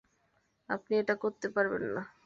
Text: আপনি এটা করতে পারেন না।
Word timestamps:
আপনি 0.69 0.93
এটা 0.97 1.15
করতে 1.15 1.47
পারেন 1.49 1.83
না। 1.95 2.03